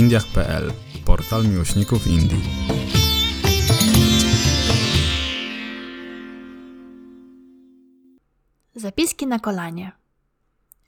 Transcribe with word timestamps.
indiach.pl, 0.00 0.72
portal 1.04 1.48
miłośników 1.48 2.06
Indii. 2.06 2.42
Zapiski 8.74 9.26
na 9.26 9.38
kolanie. 9.38 9.92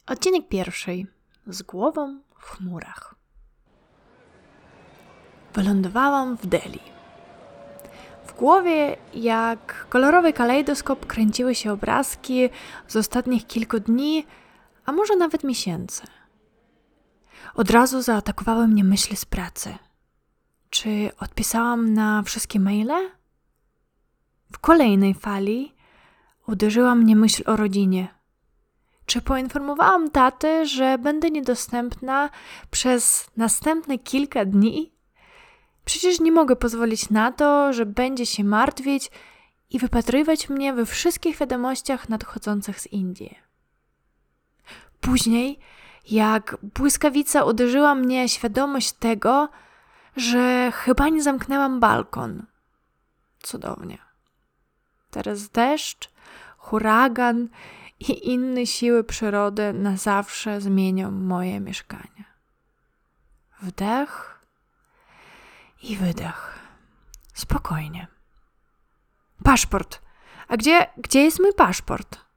Odcinek 0.07 0.49
pierwszy. 0.49 1.07
Z 1.47 1.63
głową 1.63 2.21
w 2.39 2.51
chmurach. 2.51 3.15
Wylądowałam 5.55 6.37
w 6.37 6.47
Delhi. 6.47 6.83
W 8.27 8.35
głowie, 8.35 8.97
jak 9.15 9.87
kolorowy 9.89 10.33
kalejdoskop, 10.33 11.07
kręciły 11.07 11.55
się 11.55 11.73
obrazki 11.73 12.49
z 12.89 12.97
ostatnich 12.97 13.47
kilku 13.47 13.81
dni, 13.81 14.27
a 14.85 14.93
może 14.93 15.17
nawet 15.17 15.45
miesięcy. 15.45 16.03
Od 17.55 17.71
razu 17.71 18.03
zaatakowały 18.03 18.69
mnie 18.69 18.85
myśli 18.85 19.17
z 19.17 19.25
pracy. 19.25 19.75
Czy 20.71 21.11
odpisałam 21.21 21.95
na 21.95 22.23
wszystkie 22.23 22.61
maile? 22.61 23.11
W 24.53 24.59
kolejnej 24.59 25.15
fali 25.15 25.75
uderzyła 26.47 26.95
mnie 26.95 27.17
myśl 27.17 27.43
o 27.47 27.57
rodzinie. 27.57 28.09
Czy 29.07 29.23
poinformowałam 29.23 30.11
tatę, 30.11 30.67
że 30.67 30.99
będę 30.99 31.31
niedostępna 31.31 32.31
przez 32.71 33.31
następne 33.37 33.99
kilka 33.99 34.45
dni? 34.45 34.93
Przecież 35.85 36.21
nie 36.21 36.33
mogę 36.33 36.57
pozwolić 36.57 37.11
na 37.11 37.33
to, 37.33 37.73
że 37.73 37.87
będzie 37.87 38.27
się 38.27 38.45
martwić 38.45 39.11
i 39.71 39.79
wypatrywać 39.79 40.49
mnie 40.49 40.73
we 40.73 40.87
wszystkich 40.87 41.39
wiadomościach 41.39 42.09
nadchodzących 42.09 42.81
z 42.81 42.87
Indii. 42.87 43.39
Później, 45.01 45.59
jak 46.11 46.57
błyskawica 46.63 47.45
uderzyła 47.45 47.95
mnie 47.95 48.29
świadomość 48.29 48.93
tego, 48.93 49.49
że 50.17 50.73
chyba 50.73 51.09
nie 51.09 51.23
zamknęłam 51.23 51.81
balkon. 51.81 52.47
Cudownie. 53.43 53.99
Teraz 55.11 55.49
deszcz, 55.49 56.11
huragan 56.59 57.49
i 58.01 58.33
inne 58.33 58.67
siły 58.67 59.05
przyrody 59.05 59.73
na 59.73 59.97
zawsze 59.97 60.61
zmienią 60.61 61.11
moje 61.11 61.61
mieszkanie. 61.61 62.25
Wdech 63.63 64.41
i 65.83 65.97
wydech. 65.97 66.59
Spokojnie. 67.35 68.07
Paszport. 69.45 70.01
A 70.49 70.57
gdzie, 70.57 70.87
gdzie 70.97 71.25
jest 71.25 71.41
mój 71.41 71.53
paszport? 71.55 72.32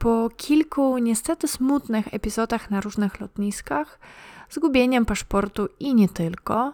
Po 0.00 0.30
kilku 0.36 0.98
niestety 0.98 1.48
smutnych 1.48 2.14
epizodach 2.14 2.70
na 2.70 2.80
różnych 2.80 3.20
lotniskach, 3.20 3.98
zgubieniem 4.50 5.06
paszportu 5.06 5.68
i 5.80 5.94
nie 5.94 6.08
tylko, 6.08 6.72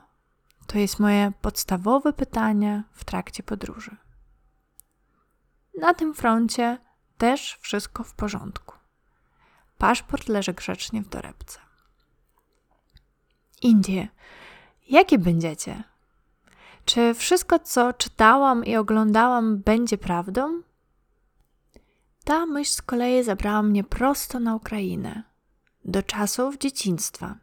to 0.67 0.79
jest 0.79 1.01
moje 1.01 1.33
podstawowe 1.41 2.13
pytanie 2.13 2.83
w 2.93 3.05
trakcie 3.05 3.43
podróży. 3.43 3.97
Na 5.81 5.95
tym 5.95 6.15
froncie 6.15 6.79
też 7.19 7.59
wszystko 7.61 8.05
w 8.05 8.15
porządku. 8.15 8.75
Paszport 9.79 10.29
leży 10.29 10.53
grzecznie 10.53 11.03
w 11.03 11.09
torebce. 11.09 11.59
Indie, 13.63 14.09
jakie 14.89 15.19
będziecie? 15.19 15.85
Czy 16.85 17.15
wszystko, 17.15 17.59
co 17.59 17.93
czytałam 17.93 18.65
i 18.65 18.77
oglądałam, 18.77 19.59
będzie 19.59 19.99
prawdą? 19.99 20.63
Ta 22.27 22.47
myśl 22.47 22.73
z 22.73 22.83
kolei 22.83 23.23
zabrała 23.23 23.63
mnie 23.63 23.85
prosto 23.85 24.41
na 24.41 24.55
Ukrainę, 24.55 25.23
do 25.85 26.03
czasów 26.03 26.59
dzieciństwa, 26.59 27.37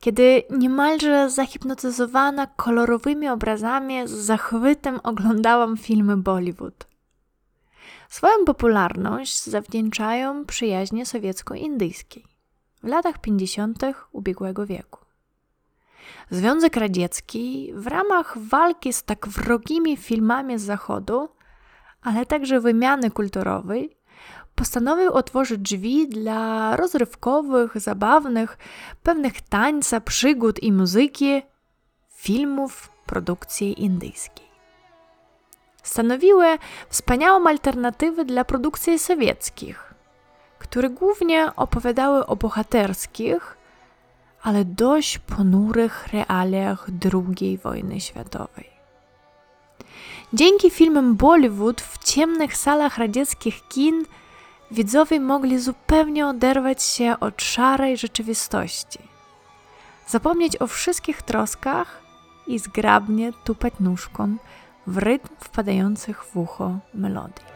kiedy 0.00 0.42
niemalże 0.50 1.30
zahipnotyzowana 1.30 2.46
kolorowymi 2.46 3.28
obrazami 3.28 4.08
z 4.08 4.10
zachwytem 4.10 5.00
oglądałam 5.02 5.76
filmy 5.76 6.16
Bollywood. 6.16 6.86
Swoją 8.08 8.44
popularność 8.44 9.44
zawdzięczają 9.44 10.44
przyjaźnie 10.44 11.06
sowiecko-indyjskiej 11.06 12.24
w 12.82 12.86
latach 12.86 13.18
50. 13.18 13.82
ubiegłego 14.12 14.66
wieku. 14.66 15.00
Związek 16.30 16.76
Radziecki 16.76 17.72
w 17.74 17.86
ramach 17.86 18.38
walki 18.38 18.92
z 18.92 19.04
tak 19.04 19.28
wrogimi 19.28 19.96
filmami 19.96 20.58
z 20.58 20.62
Zachodu, 20.62 21.28
ale 22.02 22.26
także 22.26 22.60
wymiany 22.60 23.10
kulturowej, 23.10 23.96
postanowił 24.54 25.12
otworzyć 25.12 25.58
drzwi 25.58 26.08
dla 26.08 26.76
rozrywkowych, 26.76 27.80
zabawnych, 27.80 28.58
pewnych 29.02 29.40
tańca, 29.40 30.00
przygód 30.00 30.62
i 30.62 30.72
muzyki 30.72 31.42
filmów 32.08 32.90
produkcji 33.06 33.82
indyjskiej 33.82 34.50
stanowiły 35.82 36.58
wspaniałą 36.88 37.48
alternatywę 37.48 38.24
dla 38.24 38.44
produkcji 38.44 38.98
sowieckich, 38.98 39.94
które 40.58 40.90
głównie 40.90 41.56
opowiadały 41.56 42.26
o 42.26 42.36
bohaterskich, 42.36 43.56
ale 44.42 44.64
dość 44.64 45.18
ponurych 45.18 46.08
realiach 46.12 46.86
II 47.14 47.58
wojny 47.58 48.00
światowej. 48.00 48.69
Dzięki 50.32 50.70
filmom 50.70 51.16
Bollywood 51.16 51.80
w 51.80 51.98
ciemnych 51.98 52.56
salach 52.56 52.98
radzieckich 52.98 53.68
kin 53.68 54.04
widzowie 54.70 55.20
mogli 55.20 55.58
zupełnie 55.58 56.26
oderwać 56.26 56.82
się 56.82 57.16
od 57.20 57.42
szarej 57.42 57.96
rzeczywistości, 57.96 58.98
zapomnieć 60.06 60.60
o 60.60 60.66
wszystkich 60.66 61.22
troskach 61.22 62.02
i 62.46 62.58
zgrabnie 62.58 63.32
tupać 63.44 63.74
nóżką 63.80 64.36
w 64.86 64.98
rytm 64.98 65.28
wpadających 65.40 66.24
w 66.24 66.36
ucho 66.36 66.78
melodii. 66.94 67.49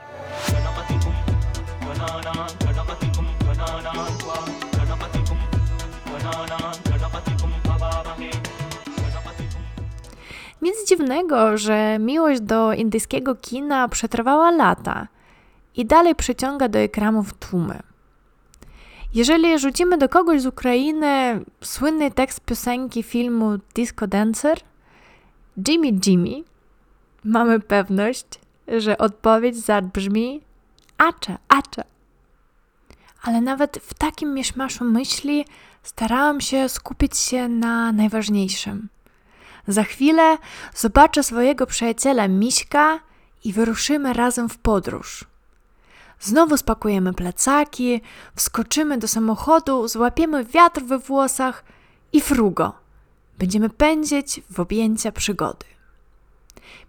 Nic 10.64 10.88
dziwnego, 10.88 11.58
że 11.58 11.98
miłość 11.98 12.40
do 12.40 12.72
indyjskiego 12.72 13.34
kina 13.34 13.88
przetrwała 13.88 14.50
lata 14.50 15.08
i 15.76 15.86
dalej 15.86 16.14
przyciąga 16.14 16.68
do 16.68 16.78
ekranów 16.78 17.34
tłumy. 17.34 17.80
Jeżeli 19.14 19.58
rzucimy 19.58 19.98
do 19.98 20.08
kogoś 20.08 20.42
z 20.42 20.46
Ukrainy 20.46 21.40
słynny 21.60 22.10
tekst 22.10 22.40
piosenki 22.40 23.02
filmu 23.02 23.58
Disco 23.74 24.06
Dancer, 24.06 24.58
Jimmy 25.68 26.00
Jimmy, 26.06 26.44
mamy 27.24 27.60
pewność, 27.60 28.26
że 28.78 28.98
odpowiedź 28.98 29.56
zabrzmi 29.56 30.40
acza, 30.98 31.38
acza. 31.48 31.82
Ale 33.22 33.40
nawet 33.40 33.78
w 33.82 33.94
takim 33.94 34.34
mieszmaszu 34.34 34.84
myśli 34.84 35.44
starałam 35.82 36.40
się 36.40 36.68
skupić 36.68 37.16
się 37.16 37.48
na 37.48 37.92
najważniejszym. 37.92 38.88
Za 39.68 39.84
chwilę 39.84 40.38
zobaczę 40.74 41.22
swojego 41.22 41.66
przyjaciela 41.66 42.28
Miśka 42.28 43.00
i 43.44 43.52
wyruszymy 43.52 44.12
razem 44.12 44.48
w 44.48 44.58
podróż. 44.58 45.24
Znowu 46.20 46.56
spakujemy 46.56 47.12
plecaki, 47.12 48.00
wskoczymy 48.36 48.98
do 48.98 49.08
samochodu, 49.08 49.88
złapiemy 49.88 50.44
wiatr 50.44 50.82
we 50.82 50.98
włosach 50.98 51.64
i 52.12 52.20
frugo. 52.20 52.72
Będziemy 53.38 53.70
pędzić 53.70 54.40
w 54.50 54.60
objęcia 54.60 55.12
przygody. 55.12 55.66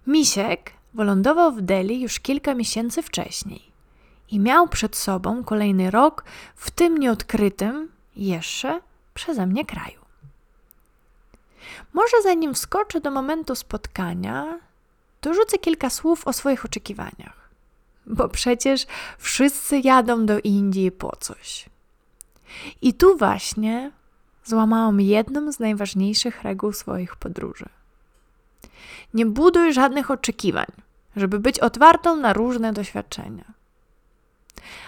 Misiek 0.08 0.72
wylądował 0.94 1.52
w 1.52 1.62
Delhi 1.62 2.02
już 2.02 2.19
kilka 2.19 2.53
miesięcy 2.53 3.02
wcześniej 3.02 3.72
i 4.31 4.40
miał 4.40 4.68
przed 4.68 4.96
sobą 4.96 5.44
kolejny 5.44 5.91
rok 5.91 6.24
w 6.56 6.72
tym 6.72 6.97
nieodkrytym 6.97 7.90
jeszcze 8.16 8.81
przeze 9.14 9.47
mnie 9.47 9.66
kraju. 9.66 10.04
Może 11.94 12.22
zanim 12.23 12.53
wskoczę 12.53 13.02
do 13.02 13.12
momentu 13.12 13.56
spotkania, 13.56 14.59
to 15.22 15.34
rzucę 15.34 15.58
kilka 15.58 15.90
słów 15.90 16.28
o 16.28 16.34
swoich 16.34 16.66
oczekiwaniach, 16.66 17.50
bo 18.06 18.29
przecież 18.29 18.85
wszyscy 19.17 19.79
jadą 19.79 20.26
do 20.26 20.40
Indii 20.40 20.91
po 20.91 21.16
coś. 21.16 21.66
I 22.82 22.94
tu 22.94 23.17
właśnie 23.17 23.91
złamałam 24.44 25.02
jedną 25.02 25.52
z 25.52 25.59
najważniejszych 25.59 26.44
reguł 26.44 26.73
swoich 26.73 27.16
podróży. 27.16 27.70
Nie 29.14 29.26
buduj 29.26 29.73
żadnych 29.73 30.11
oczekiwań, 30.11 30.68
żeby 31.16 31.40
być 31.40 31.59
otwartą 31.59 32.16
na 32.16 32.34
różne 32.34 32.73
doświadczenia. 32.73 33.46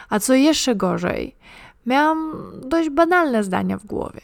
A 0.09 0.19
co 0.19 0.33
jeszcze 0.33 0.75
gorzej, 0.75 1.35
miałam 1.85 2.51
dość 2.63 2.89
banalne 2.89 3.43
zdania 3.43 3.77
w 3.77 3.85
głowie. 3.85 4.21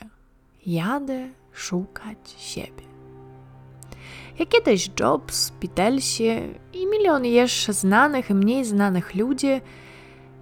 Jadę 0.66 1.30
szukać 1.54 2.36
siebie. 2.38 2.84
Jak 4.40 4.50
kiedyś 4.50 4.92
Jobs, 5.00 5.50
Beatlesi 5.50 6.30
i 6.74 6.88
milion 6.88 7.26
jeszcze 7.26 7.74
znanych 7.74 8.30
i 8.30 8.34
mniej 8.34 8.66
znanych 8.66 9.16
ludzi, 9.16 9.62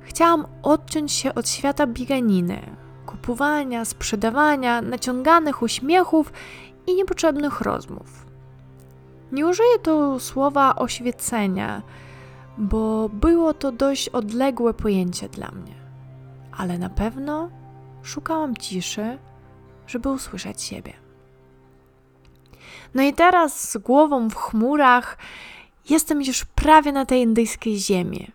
chciałam 0.02 0.46
odciąć 0.64 1.12
się 1.12 1.36
od 1.36 1.50
świata 1.50 1.88
bieganiny 1.88 2.62
ku 3.06 3.12
kupowania, 3.12 3.86
sprzedawania, 3.86 4.82
naciąganych 4.82 5.62
uśmiechów 5.62 6.34
i 6.88 6.96
niepotrzebnych 6.96 7.62
rozmów. 7.62 8.26
Nie 9.32 9.48
użyję 9.48 9.80
tu 9.84 10.20
słowa 10.20 10.76
oświecenia, 10.76 11.82
bo 12.58 13.10
było 13.10 13.54
to 13.54 13.72
dość 13.72 14.10
odległe 14.10 14.74
pojęcie 14.74 15.30
dla 15.30 15.52
mnie, 15.52 15.76
ale 16.58 16.78
na 16.78 16.90
pewno 16.90 17.50
szukałam 18.04 18.58
ciszy, 18.58 19.18
żeby 19.88 20.10
usłyszeć 20.10 20.62
siebie. 20.62 21.01
No 22.94 23.04
i 23.04 23.14
teraz 23.14 23.72
z 23.72 23.78
głową 23.78 24.30
w 24.30 24.36
chmurach 24.36 25.18
jestem 25.90 26.22
już 26.22 26.46
prawie 26.46 26.92
na 26.92 27.06
tej 27.06 27.22
indyjskiej 27.22 27.78
ziemi. 27.78 28.32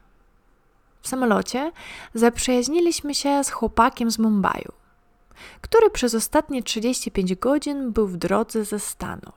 W 1.03 1.09
samolocie 1.09 1.73
zaprzyjaźniliśmy 2.15 3.15
się 3.15 3.45
z 3.45 3.51
chłopakiem 3.51 4.11
z 4.11 4.19
Mumbaiu, 4.19 4.73
który 5.61 5.91
przez 5.91 6.15
ostatnie 6.15 6.63
35 6.63 7.35
godzin 7.35 7.93
był 7.93 8.07
w 8.07 8.17
drodze 8.17 8.65
ze 8.65 8.81
Stanów. 8.81 9.35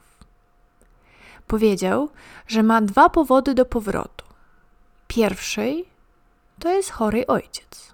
Powiedział, 1.47 2.09
że 2.47 2.63
ma 2.63 2.81
dwa 2.81 3.09
powody 3.09 3.53
do 3.53 3.65
powrotu. 3.65 4.25
Pierwszy 5.07 5.83
to 6.59 6.69
jest 6.69 6.91
chory 6.91 7.27
ojciec, 7.27 7.93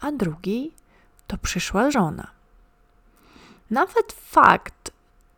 a 0.00 0.12
drugi 0.12 0.72
to 1.26 1.38
przyszła 1.38 1.90
żona. 1.90 2.30
Nawet 3.70 4.12
fakt 4.12 4.89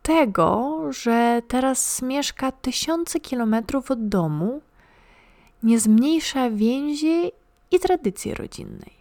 tego, 0.03 0.79
że 0.89 1.41
teraz 1.47 2.01
mieszka 2.01 2.51
tysiące 2.51 3.19
kilometrów 3.19 3.91
od 3.91 4.07
domu, 4.07 4.61
nie 5.63 5.79
zmniejsza 5.79 6.49
więzi 6.49 7.31
i 7.71 7.79
tradycji 7.79 8.33
rodzinnej. 8.33 8.93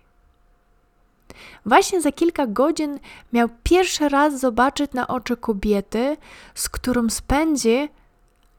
Właśnie 1.67 2.01
za 2.01 2.13
kilka 2.13 2.47
godzin 2.47 2.99
miał 3.33 3.49
pierwszy 3.63 4.09
raz 4.09 4.41
zobaczyć 4.41 4.93
na 4.93 5.09
oczy 5.09 5.37
kobiety, 5.37 6.17
z 6.55 6.69
którą 6.69 7.11
spędzi, 7.11 7.89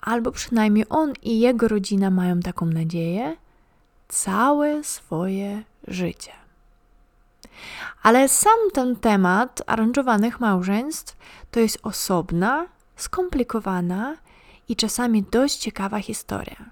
albo 0.02 0.32
przynajmniej 0.32 0.86
on 0.90 1.14
i 1.22 1.40
jego 1.40 1.68
rodzina 1.68 2.12
mają 2.12 2.40
taką 2.40 2.66
nadzieję, 2.66 3.38
całe 4.08 4.84
swoje 4.84 5.64
życie. 5.88 6.43
Ale 8.04 8.30
sam 8.30 8.60
ten 8.74 8.96
temat 8.96 9.62
aranżowanych 9.68 10.40
małżeństw 10.40 11.18
to 11.52 11.60
jest 11.60 11.80
osobna, 11.84 12.66
skomplikowana 12.96 14.16
i 14.70 14.76
czasami 14.76 15.24
dość 15.24 15.58
ciekawa 15.58 16.00
historia, 16.00 16.66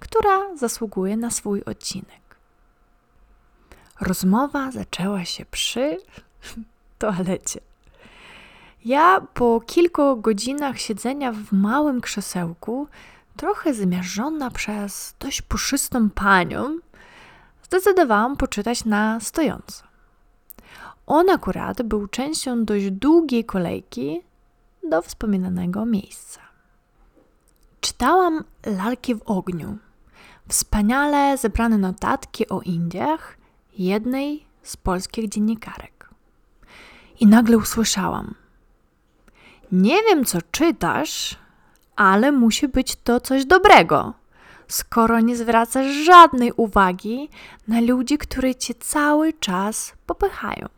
która 0.00 0.56
zasługuje 0.56 1.16
na 1.16 1.30
swój 1.30 1.64
odcinek. 1.64 2.36
Rozmowa 4.00 4.70
zaczęła 4.70 5.24
się 5.24 5.44
przy 5.44 5.96
toalecie. 6.98 7.60
Ja 8.84 9.20
po 9.34 9.60
kilku 9.60 10.16
godzinach 10.16 10.78
siedzenia 10.78 11.32
w 11.32 11.52
małym 11.52 12.00
krzesełku, 12.00 12.88
trochę 13.36 13.74
zmiażdżona 13.74 14.50
przez 14.50 15.14
dość 15.18 15.42
puszystą 15.42 16.10
panią, 16.10 16.78
zdecydowałam 17.62 18.36
poczytać 18.36 18.84
na 18.84 19.20
stojąco. 19.20 19.87
On 21.10 21.30
akurat 21.30 21.82
był 21.82 22.08
częścią 22.08 22.64
dość 22.64 22.90
długiej 22.90 23.44
kolejki 23.44 24.22
do 24.90 25.02
wspominanego 25.02 25.86
miejsca. 25.86 26.40
Czytałam 27.80 28.44
Lalki 28.66 29.14
w 29.14 29.22
ogniu, 29.22 29.78
wspaniale 30.48 31.38
zebrane 31.38 31.78
notatki 31.78 32.48
o 32.48 32.60
Indiach 32.60 33.38
jednej 33.78 34.46
z 34.62 34.76
polskich 34.76 35.28
dziennikarek. 35.28 36.10
I 37.20 37.26
nagle 37.26 37.56
usłyszałam: 37.56 38.34
Nie 39.72 40.02
wiem, 40.02 40.24
co 40.24 40.38
czytasz, 40.50 41.36
ale 41.96 42.32
musi 42.32 42.68
być 42.68 42.96
to 42.96 43.20
coś 43.20 43.44
dobrego, 43.44 44.14
skoro 44.66 45.20
nie 45.20 45.36
zwracasz 45.36 45.86
żadnej 45.86 46.52
uwagi 46.56 47.28
na 47.68 47.80
ludzi, 47.80 48.18
którzy 48.18 48.54
cię 48.54 48.74
cały 48.74 49.32
czas 49.32 49.92
popychają. 50.06 50.77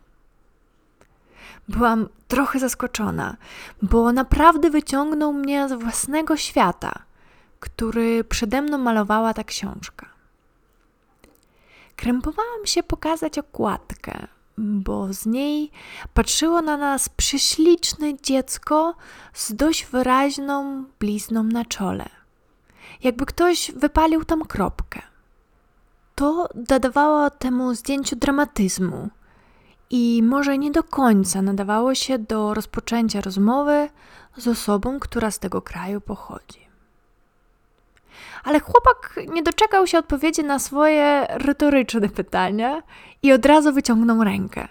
Byłam 1.71 2.09
trochę 2.29 2.59
zaskoczona, 2.59 3.37
bo 3.83 4.13
naprawdę 4.13 4.71
wyciągnął 4.71 5.33
mnie 5.33 5.69
z 5.69 5.73
własnego 5.73 6.37
świata, 6.37 6.93
który 7.61 8.25
przede 8.25 8.63
mną 8.63 8.79
malowała 8.79 9.35
ta 9.35 9.45
książka. 9.45 10.07
Krępowałam 11.97 12.67
się 12.67 12.83
pokazać 12.83 13.39
okładkę, 13.39 14.27
bo 14.59 15.13
z 15.13 15.27
niej 15.27 15.71
patrzyło 16.15 16.63
na 16.63 16.77
nas 16.77 17.09
prześliczne 17.09 18.21
dziecko 18.23 18.95
z 19.35 19.55
dość 19.55 19.87
wyraźną 19.87 20.85
blizną 21.01 21.43
na 21.43 21.65
czole. 21.65 22.09
Jakby 23.03 23.27
ktoś 23.27 23.73
wypalił 23.77 24.25
tam 24.25 24.45
kropkę. 24.45 25.03
To 26.15 26.49
dodawało 26.55 27.31
temu 27.31 27.75
zdjęciu 27.75 28.17
dramatyzmu 28.17 29.11
i 29.91 30.23
może 30.23 30.59
nie 30.59 30.71
do 30.71 30.83
końca 30.83 31.43
nadawało 31.43 31.95
się 31.95 32.19
do 32.19 32.55
rozpoczęcia 32.55 33.21
rozmowy 33.21 33.89
z 34.37 34.49
osobą, 34.49 35.01
która 35.01 35.31
z 35.31 35.39
tego 35.39 35.63
kraju 35.63 36.01
pochodzi. 36.01 36.71
Ale 38.45 38.61
chłopak 38.61 39.21
nie 39.29 39.43
doczekał 39.43 39.87
się 39.87 39.99
odpowiedzi 39.99 40.45
na 40.45 40.59
swoje 40.59 41.27
retoryczne 41.29 42.09
pytania 42.09 42.83
i 43.23 43.33
od 43.33 43.47
razu 43.47 43.73
wyciągnął 43.73 44.25
rękę. 44.25 44.69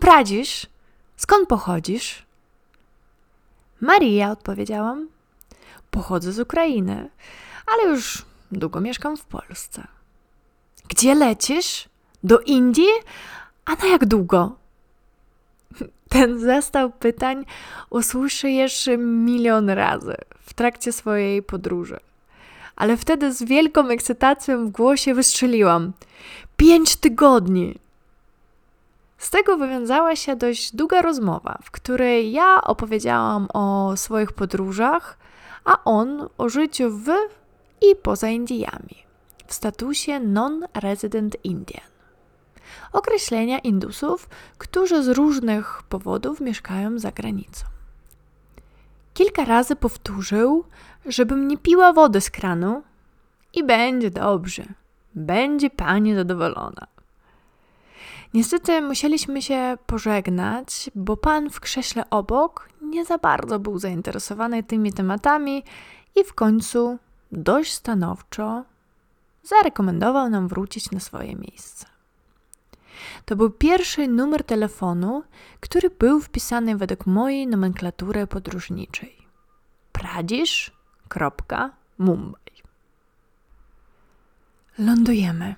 Pradzisz? 0.00 0.66
Skąd 1.16 1.48
pochodzisz? 1.48 2.26
Maria, 3.80 4.30
odpowiedziałam. 4.30 5.08
Pochodzę 5.90 6.32
z 6.32 6.38
Ukrainy, 6.38 7.10
ale 7.66 7.92
już 7.92 8.24
długo 8.52 8.80
mieszkam 8.80 9.16
w 9.16 9.24
Polsce. 9.24 9.86
Gdzie 10.88 11.14
lecisz? 11.14 11.88
Do 12.24 12.40
Indii? 12.40 12.90
A 13.66 13.74
na 13.74 13.86
jak 13.86 14.04
długo? 14.04 14.56
Ten 16.08 16.40
zestaw 16.40 16.92
pytań 16.92 17.44
usłyszy 17.90 18.50
jeszcze 18.50 18.96
milion 18.98 19.70
razy 19.70 20.16
w 20.40 20.54
trakcie 20.54 20.92
swojej 20.92 21.42
podróży. 21.42 22.00
Ale 22.76 22.96
wtedy 22.96 23.32
z 23.32 23.42
wielką 23.42 23.88
ekscytacją 23.88 24.66
w 24.66 24.70
głosie 24.70 25.14
wystrzeliłam: 25.14 25.92
Pięć 26.56 26.96
tygodni! 26.96 27.78
Z 29.18 29.30
tego 29.30 29.56
wywiązała 29.56 30.16
się 30.16 30.36
dość 30.36 30.76
długa 30.76 31.02
rozmowa, 31.02 31.58
w 31.62 31.70
której 31.70 32.32
ja 32.32 32.62
opowiedziałam 32.62 33.48
o 33.54 33.96
swoich 33.96 34.32
podróżach, 34.32 35.18
a 35.64 35.84
on 35.84 36.28
o 36.38 36.48
życiu 36.48 36.90
w 36.90 37.08
i 37.82 37.96
poza 38.02 38.28
Indiami, 38.28 38.96
w 39.46 39.54
statusie 39.54 40.20
non-resident 40.20 41.36
Indian 41.44 41.95
określenia 42.92 43.58
Indusów, 43.58 44.28
którzy 44.58 45.02
z 45.02 45.08
różnych 45.08 45.82
powodów 45.82 46.40
mieszkają 46.40 46.98
za 46.98 47.12
granicą. 47.12 47.66
Kilka 49.14 49.44
razy 49.44 49.76
powtórzył, 49.76 50.64
żebym 51.06 51.48
nie 51.48 51.58
piła 51.58 51.92
wody 51.92 52.20
z 52.20 52.30
kranu 52.30 52.82
i 53.54 53.64
będzie 53.64 54.10
dobrze, 54.10 54.64
będzie 55.14 55.70
pani 55.70 56.14
zadowolona. 56.14 56.86
Niestety 58.34 58.82
musieliśmy 58.82 59.42
się 59.42 59.78
pożegnać, 59.86 60.90
bo 60.94 61.16
pan 61.16 61.50
w 61.50 61.60
krześle 61.60 62.10
obok 62.10 62.68
nie 62.82 63.04
za 63.04 63.18
bardzo 63.18 63.58
był 63.58 63.78
zainteresowany 63.78 64.62
tymi 64.62 64.92
tematami 64.92 65.62
i 66.14 66.24
w 66.24 66.34
końcu 66.34 66.98
dość 67.32 67.72
stanowczo 67.72 68.64
zarekomendował 69.42 70.30
nam 70.30 70.48
wrócić 70.48 70.90
na 70.90 71.00
swoje 71.00 71.36
miejsce. 71.36 71.86
To 73.24 73.36
był 73.36 73.50
pierwszy 73.50 74.08
numer 74.08 74.44
telefonu, 74.44 75.22
który 75.60 75.90
był 75.90 76.20
wpisany 76.20 76.76
według 76.76 77.06
mojej 77.06 77.46
nomenklatury 77.46 78.26
podróżniczej. 78.26 79.16
Pradzisz.mumbai 79.92 82.56
Lądujemy. 84.78 85.54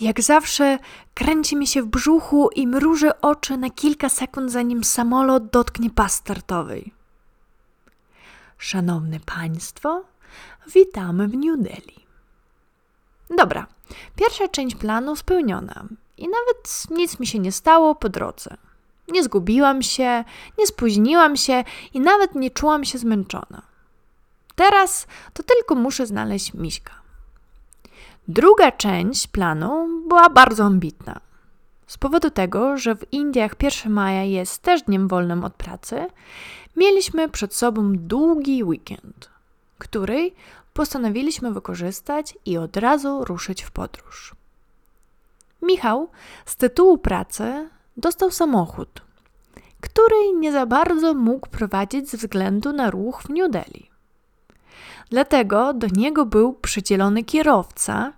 Jak 0.00 0.22
zawsze 0.22 0.78
kręci 1.14 1.56
mi 1.56 1.66
się 1.66 1.82
w 1.82 1.86
brzuchu 1.86 2.50
i 2.54 2.66
mruży 2.66 3.20
oczy 3.20 3.56
na 3.56 3.70
kilka 3.70 4.08
sekund, 4.08 4.52
zanim 4.52 4.84
samolot 4.84 5.50
dotknie 5.50 5.90
pas 5.90 6.14
startowej. 6.14 6.92
Szanowne 8.58 9.20
Państwo, 9.20 10.04
witamy 10.74 11.28
w 11.28 11.34
New 11.34 11.58
Delhi. 11.58 12.06
Dobra, 13.36 13.66
pierwsza 14.16 14.48
część 14.48 14.76
planu 14.76 15.16
spełniona. 15.16 15.84
I 16.18 16.28
nawet 16.28 16.86
nic 16.90 17.20
mi 17.20 17.26
się 17.26 17.38
nie 17.38 17.52
stało 17.52 17.94
po 17.94 18.08
drodze. 18.08 18.56
Nie 19.08 19.24
zgubiłam 19.24 19.82
się, 19.82 20.24
nie 20.58 20.66
spóźniłam 20.66 21.36
się 21.36 21.64
i 21.94 22.00
nawet 22.00 22.34
nie 22.34 22.50
czułam 22.50 22.84
się 22.84 22.98
zmęczona. 22.98 23.62
Teraz 24.54 25.06
to 25.32 25.42
tylko 25.42 25.74
muszę 25.74 26.06
znaleźć 26.06 26.54
miśka. 26.54 26.92
Druga 28.28 28.72
część 28.72 29.26
planu 29.26 29.88
była 30.08 30.30
bardzo 30.30 30.64
ambitna. 30.64 31.20
Z 31.86 31.98
powodu 31.98 32.30
tego, 32.30 32.76
że 32.76 32.96
w 32.96 33.12
Indiach 33.12 33.52
1 33.62 33.92
maja 33.92 34.22
jest 34.22 34.62
też 34.62 34.82
dniem 34.82 35.08
wolnym 35.08 35.44
od 35.44 35.54
pracy, 35.54 36.06
mieliśmy 36.76 37.28
przed 37.28 37.54
sobą 37.54 37.92
długi 37.96 38.64
weekend, 38.64 39.30
który 39.78 40.30
postanowiliśmy 40.72 41.52
wykorzystać 41.52 42.38
i 42.46 42.58
od 42.58 42.76
razu 42.76 43.24
ruszyć 43.24 43.62
w 43.62 43.70
podróż. 43.70 44.34
Michał 45.64 46.08
z 46.46 46.56
tytułu 46.56 46.98
pracy 46.98 47.68
dostał 47.96 48.30
samochód, 48.30 49.02
który 49.80 50.32
nie 50.38 50.52
za 50.52 50.66
bardzo 50.66 51.14
mógł 51.14 51.48
prowadzić 51.48 52.10
ze 52.10 52.16
względu 52.16 52.72
na 52.72 52.90
ruch 52.90 53.22
w 53.22 53.28
New 53.28 53.50
Delhi. 53.50 53.90
Dlatego 55.10 55.74
do 55.74 55.86
niego 55.86 56.26
był 56.26 56.52
przydzielony 56.52 57.24
kierowca, 57.24 58.12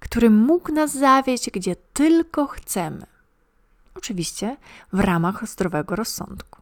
który 0.00 0.30
mógł 0.30 0.72
nas 0.72 0.92
zawieźć 0.94 1.50
gdzie 1.50 1.76
tylko 1.76 2.46
chcemy. 2.46 3.06
Oczywiście 3.94 4.56
w 4.92 5.00
ramach 5.00 5.48
zdrowego 5.48 5.96
rozsądku. 5.96 6.60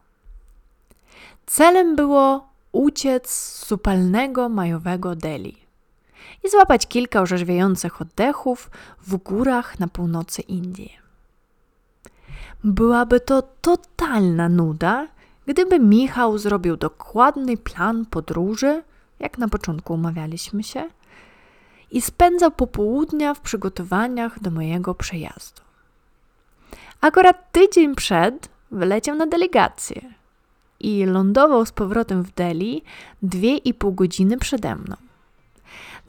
Celem 1.45 1.95
było 1.95 2.49
uciec 2.71 3.29
z 3.29 3.71
upalnego 3.71 4.49
majowego 4.49 5.15
Delhi 5.15 5.64
i 6.45 6.49
złapać 6.49 6.87
kilka 6.87 7.21
orzeźwiających 7.21 8.01
oddechów 8.01 8.69
w 9.07 9.17
górach 9.17 9.79
na 9.79 9.87
północy 9.87 10.41
Indii. 10.41 10.97
Byłaby 12.63 13.19
to 13.19 13.43
totalna 13.61 14.49
nuda, 14.49 15.07
gdyby 15.47 15.79
Michał 15.79 16.37
zrobił 16.37 16.77
dokładny 16.77 17.57
plan 17.57 18.05
podróży, 18.05 18.83
jak 19.19 19.37
na 19.37 19.47
początku 19.47 19.93
umawialiśmy 19.93 20.63
się, 20.63 20.83
i 21.91 22.01
spędzał 22.01 22.51
popołudnia 22.51 23.33
w 23.33 23.39
przygotowaniach 23.39 24.39
do 24.39 24.51
mojego 24.51 24.95
przejazdu. 24.95 25.61
Akurat 27.01 27.51
tydzień 27.51 27.95
przed 27.95 28.49
wyleciał 28.71 29.15
na 29.15 29.27
delegację 29.27 30.01
i 30.79 31.05
lądował 31.05 31.65
z 31.65 31.71
powrotem 31.71 32.23
w 32.23 32.33
Delhi 32.33 32.83
dwie 33.21 33.57
i 33.57 33.73
pół 33.73 33.91
godziny 33.91 34.37
przede 34.37 34.75
mną. 34.75 34.95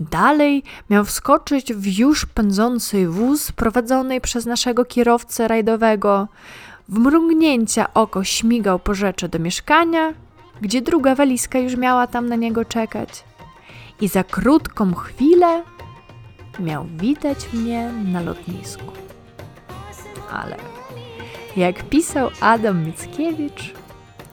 Dalej 0.00 0.62
miał 0.90 1.04
wskoczyć 1.04 1.74
w 1.74 1.98
już 1.98 2.26
pędzący 2.26 3.08
wóz 3.08 3.52
prowadzony 3.52 4.20
przez 4.20 4.46
naszego 4.46 4.84
kierowcę 4.84 5.48
rajdowego. 5.48 6.28
W 6.88 6.98
mrugnięcia 6.98 7.94
oko 7.94 8.24
śmigał 8.24 8.78
po 8.78 8.94
rzeczy 8.94 9.28
do 9.28 9.38
mieszkania, 9.38 10.14
gdzie 10.60 10.82
druga 10.82 11.14
walizka 11.14 11.58
już 11.58 11.76
miała 11.76 12.06
tam 12.06 12.28
na 12.28 12.36
niego 12.36 12.64
czekać. 12.64 13.24
I 14.00 14.08
za 14.08 14.24
krótką 14.24 14.94
chwilę 14.94 15.62
miał 16.60 16.86
witać 16.96 17.52
mnie 17.52 17.92
na 18.04 18.20
lotnisku. 18.20 18.92
Ale 20.30 20.56
jak 21.56 21.82
pisał 21.82 22.30
Adam 22.40 22.84
Mickiewicz, 22.84 23.74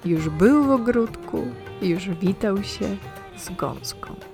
już 0.05 0.29
był 0.29 0.63
w 0.63 0.71
ogródku, 0.71 1.47
już 1.81 2.09
witał 2.09 2.63
się 2.63 2.95
z 3.37 3.49
gąską. 3.49 4.32